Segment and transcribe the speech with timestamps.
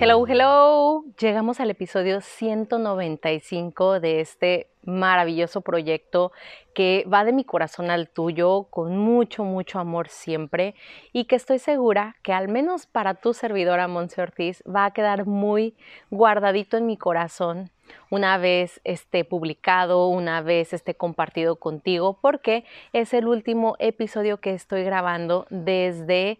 [0.00, 1.02] Hello, hello.
[1.18, 6.30] Llegamos al episodio 195 de este maravilloso proyecto
[6.72, 10.76] que va de mi corazón al tuyo con mucho, mucho amor siempre
[11.12, 15.26] y que estoy segura que al menos para tu servidora Monse Ortiz va a quedar
[15.26, 15.74] muy
[16.10, 17.72] guardadito en mi corazón
[18.08, 24.54] una vez esté publicado, una vez esté compartido contigo, porque es el último episodio que
[24.54, 26.38] estoy grabando desde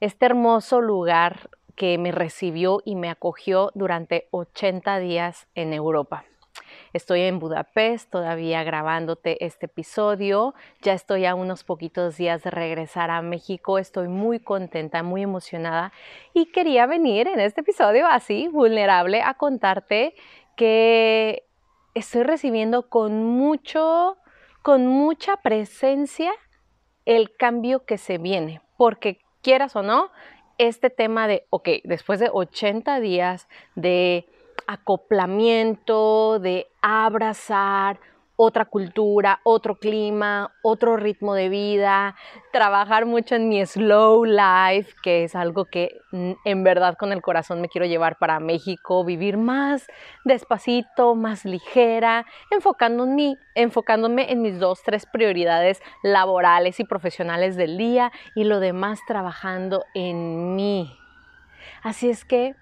[0.00, 6.24] este hermoso lugar que me recibió y me acogió durante 80 días en Europa.
[6.92, 10.54] Estoy en Budapest todavía grabándote este episodio.
[10.82, 13.78] Ya estoy a unos poquitos días de regresar a México.
[13.78, 15.92] Estoy muy contenta, muy emocionada
[16.34, 20.14] y quería venir en este episodio así, vulnerable, a contarte
[20.56, 21.44] que
[21.94, 24.18] estoy recibiendo con mucho,
[24.62, 26.32] con mucha presencia
[27.04, 30.10] el cambio que se viene, porque quieras o no,
[30.68, 34.26] este tema de, ok, después de 80 días de
[34.66, 37.98] acoplamiento, de abrazar
[38.44, 42.16] otra cultura, otro clima, otro ritmo de vida,
[42.52, 47.22] trabajar mucho en mi slow life, que es algo que mm, en verdad con el
[47.22, 49.86] corazón me quiero llevar para México, vivir más
[50.24, 58.10] despacito, más ligera, enfocándome, enfocándome en mis dos, tres prioridades laborales y profesionales del día
[58.34, 60.92] y lo demás trabajando en mí.
[61.84, 62.56] Así es que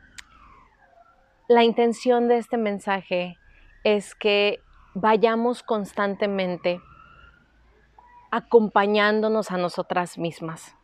[1.49, 3.39] la intención de este mensaje
[3.83, 4.61] es que
[4.95, 6.81] vayamos constantemente
[8.31, 10.77] acompañándonos a nosotras mismas.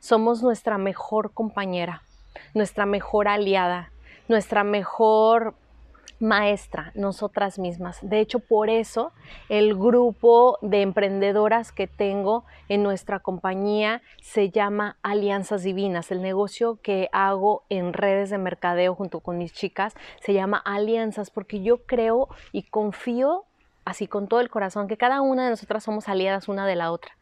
[0.00, 2.02] Somos nuestra mejor compañera,
[2.54, 3.90] nuestra mejor aliada,
[4.28, 5.54] nuestra mejor
[6.20, 7.98] maestra, nosotras mismas.
[8.02, 9.12] De hecho, por eso
[9.48, 16.10] el grupo de emprendedoras que tengo en nuestra compañía se llama Alianzas Divinas.
[16.10, 21.30] El negocio que hago en redes de mercadeo junto con mis chicas se llama Alianzas
[21.30, 23.44] porque yo creo y confío
[23.84, 26.90] así con todo el corazón, que cada una de nosotras somos aliadas una de la
[26.92, 27.16] otra.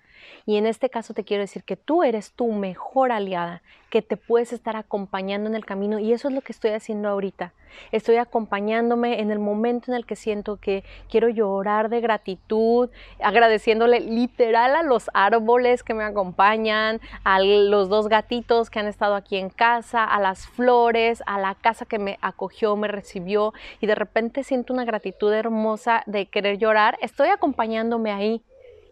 [0.47, 4.17] Y en este caso te quiero decir que tú eres tu mejor aliada, que te
[4.17, 7.53] puedes estar acompañando en el camino y eso es lo que estoy haciendo ahorita.
[7.91, 12.91] Estoy acompañándome en el momento en el que siento que quiero llorar de gratitud,
[13.23, 19.15] agradeciéndole literal a los árboles que me acompañan, a los dos gatitos que han estado
[19.15, 23.87] aquí en casa, a las flores, a la casa que me acogió, me recibió y
[23.87, 26.99] de repente siento una gratitud hermosa de querer llorar.
[27.01, 28.43] Estoy acompañándome ahí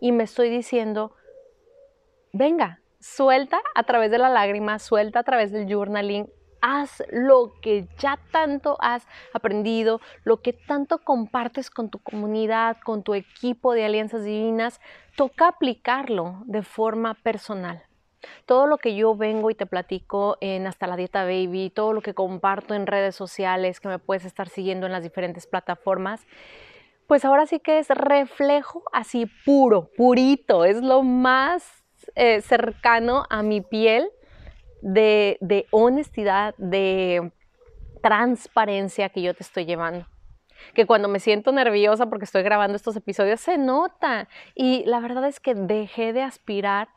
[0.00, 1.12] y me estoy diciendo,
[2.32, 6.28] venga, suelta a través de la lágrima, suelta a través del journaling,
[6.60, 13.02] haz lo que ya tanto has aprendido, lo que tanto compartes con tu comunidad, con
[13.02, 14.80] tu equipo de alianzas divinas,
[15.16, 17.82] toca aplicarlo de forma personal.
[18.44, 22.02] Todo lo que yo vengo y te platico en Hasta la Dieta Baby, todo lo
[22.02, 26.26] que comparto en redes sociales, que me puedes estar siguiendo en las diferentes plataformas,
[27.06, 31.02] pues ahora sí que es reflejo así puro, purito, es lo
[32.15, 34.10] eh, cercano a mi piel
[34.82, 37.32] de, de honestidad, de
[38.03, 40.06] transparencia que yo te estoy llevando
[40.75, 44.28] que cuando me siento nerviosa porque estoy grabando estos episodios se nota.
[44.54, 46.88] Y la verdad es que dejé de aspirar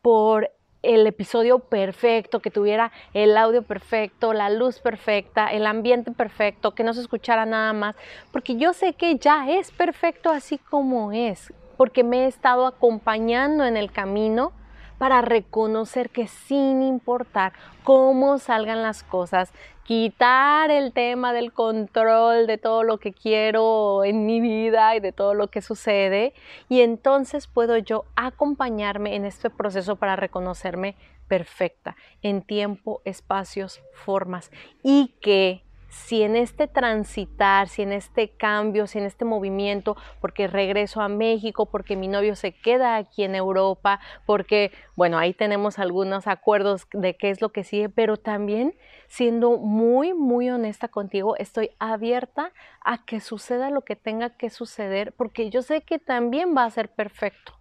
[0.00, 0.50] por
[0.82, 6.84] el episodio perfecto, que tuviera el audio perfecto, la luz perfecta, el ambiente perfecto, que
[6.84, 7.96] no se escuchara nada más,
[8.30, 13.64] porque yo sé que ya es perfecto así como es, porque me he estado acompañando
[13.64, 14.52] en el camino
[14.98, 19.52] para reconocer que sin importar cómo salgan las cosas,
[19.84, 25.12] quitar el tema del control de todo lo que quiero en mi vida y de
[25.12, 26.32] todo lo que sucede
[26.68, 30.96] y entonces puedo yo acompañarme en este proceso para reconocerme
[31.28, 34.50] perfecta en tiempo, espacios, formas
[34.82, 35.63] y que
[35.94, 41.08] si en este transitar, si en este cambio, si en este movimiento, porque regreso a
[41.08, 46.88] México, porque mi novio se queda aquí en Europa, porque, bueno, ahí tenemos algunos acuerdos
[46.92, 48.74] de qué es lo que sigue, pero también
[49.06, 52.52] siendo muy, muy honesta contigo, estoy abierta
[52.84, 56.70] a que suceda lo que tenga que suceder, porque yo sé que también va a
[56.70, 57.54] ser perfecto.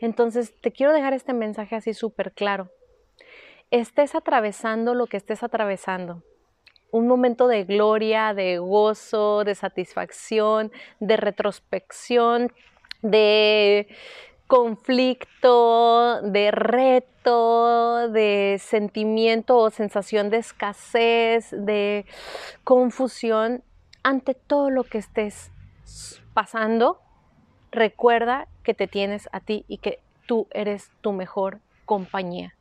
[0.00, 2.70] Entonces, te quiero dejar este mensaje así súper claro.
[3.70, 6.24] Estés atravesando lo que estés atravesando
[6.90, 12.52] un momento de gloria, de gozo, de satisfacción, de retrospección,
[13.02, 13.88] de
[14.46, 22.06] conflicto, de reto, de sentimiento o sensación de escasez, de
[22.64, 23.62] confusión,
[24.02, 25.52] ante todo lo que estés
[26.32, 27.00] pasando,
[27.70, 32.54] recuerda que te tienes a ti y que tú eres tu mejor compañía.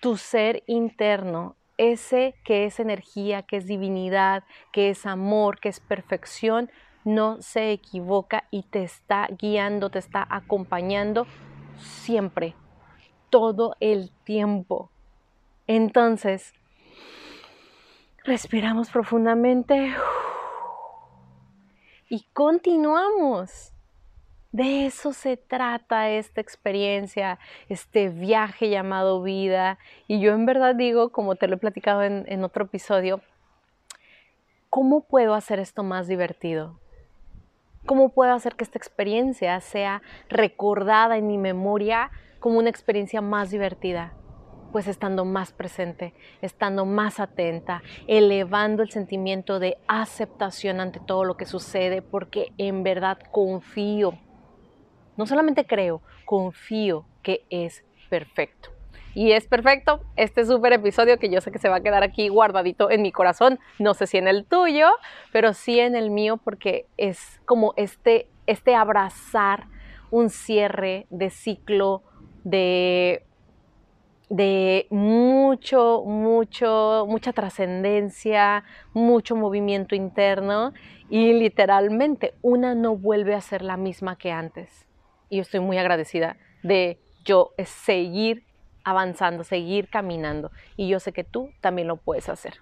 [0.00, 5.80] Tu ser interno, ese que es energía, que es divinidad, que es amor, que es
[5.80, 6.70] perfección,
[7.04, 11.26] no se equivoca y te está guiando, te está acompañando
[11.78, 12.54] siempre,
[13.30, 14.90] todo el tiempo.
[15.66, 16.52] Entonces,
[18.24, 19.94] respiramos profundamente
[22.10, 23.72] y continuamos.
[24.50, 29.78] De eso se trata esta experiencia, este viaje llamado vida.
[30.06, 33.20] Y yo en verdad digo, como te lo he platicado en, otro episodio,
[34.70, 36.80] ¿cómo puedo hacer esto más divertido?
[37.84, 40.00] ¿Cómo puedo hacer que esta experiencia sea
[40.30, 42.10] recordada en mi memoria
[42.40, 44.14] como una experiencia más divertida?
[44.72, 51.36] Pues estando más presente, estando más atenta, elevando el sentimiento de aceptación ante todo lo
[51.36, 54.18] que sucede, porque en verdad confío,
[55.18, 58.70] no solamente creo, confío que es perfecto
[59.18, 62.28] y es perfecto este súper episodio que yo sé que se va a quedar aquí
[62.28, 64.88] guardadito en mi corazón, no sé si en el tuyo,
[65.32, 69.66] pero sí en el mío porque es como este, este abrazar
[70.12, 72.02] un cierre de ciclo
[72.44, 73.24] de
[74.30, 78.62] de mucho, mucho, mucha trascendencia,
[78.92, 80.74] mucho movimiento interno
[81.08, 84.87] y literalmente una no vuelve a ser la misma que antes.
[85.28, 88.44] Y yo estoy muy agradecida de yo seguir
[88.84, 90.50] avanzando, seguir caminando.
[90.76, 92.54] Y yo sé que tú también lo puedes hacer.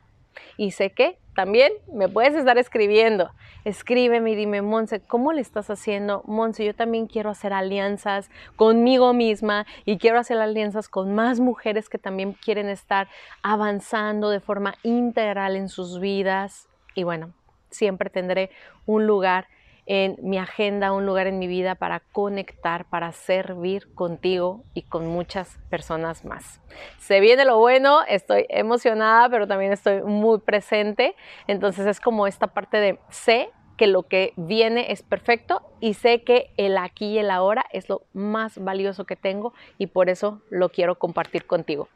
[0.57, 3.31] Y sé que también me puedes estar escribiendo.
[3.65, 6.23] Escríbeme y dime, Monse, ¿cómo le estás haciendo?
[6.27, 11.89] Monse, yo también quiero hacer alianzas conmigo misma y quiero hacer alianzas con más mujeres
[11.89, 13.09] que también quieren estar
[13.43, 16.69] avanzando de forma integral en sus vidas.
[16.95, 17.33] Y bueno,
[17.71, 18.51] siempre tendré
[18.87, 19.47] un lugar
[19.87, 25.07] en mi agenda, un lugar en mi vida para conectar, para servir contigo y con
[25.07, 26.61] muchas personas más.
[26.99, 31.15] Se viene lo bueno, estoy emocionada, pero también estoy muy presente.
[31.47, 36.23] Entonces es como esta parte de sé que lo que viene es perfecto y sé
[36.23, 40.41] que el aquí y el ahora es lo más valioso que tengo y por eso
[40.51, 41.89] lo quiero compartir contigo.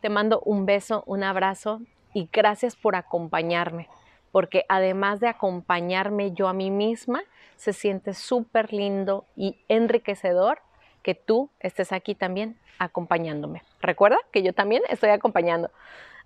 [0.00, 1.80] Te mando un beso, un abrazo
[2.14, 3.88] y gracias por acompañarme
[4.32, 7.22] porque además de acompañarme yo a mí misma,
[7.56, 10.58] se siente súper lindo y enriquecedor
[11.02, 13.62] que tú estés aquí también acompañándome.
[13.80, 15.70] Recuerda que yo también estoy acompañando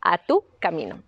[0.01, 1.03] a tu camino.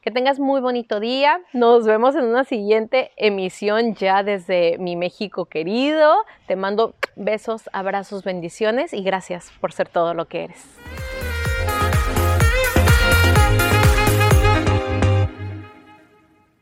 [0.00, 1.40] Que tengas muy bonito día.
[1.52, 6.24] Nos vemos en una siguiente emisión ya desde mi México querido.
[6.46, 10.64] Te mando besos, abrazos, bendiciones y gracias por ser todo lo que eres.